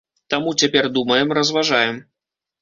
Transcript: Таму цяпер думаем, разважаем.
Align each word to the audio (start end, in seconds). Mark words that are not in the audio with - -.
Таму 0.33 0.53
цяпер 0.63 0.89
думаем, 0.95 1.35
разважаем. 1.39 2.01